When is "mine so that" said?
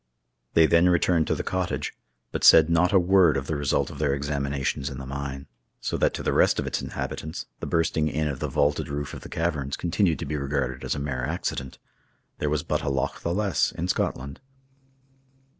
5.05-6.11